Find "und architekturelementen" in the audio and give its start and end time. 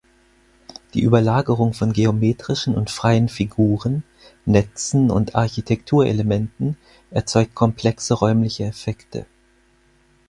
5.11-6.75